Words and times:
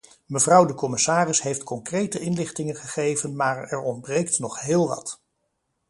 Mevrouw 0.25 0.65
de 0.65 0.73
commissaris 0.73 1.41
heeft 1.41 1.63
concrete 1.63 2.19
inlichtingen 2.19 2.75
gegeven 2.75 3.35
maar 3.35 3.67
er 3.67 3.81
ontbreekt 3.81 4.39
nog 4.39 4.59
heel 4.59 4.87
wat. 4.87 5.21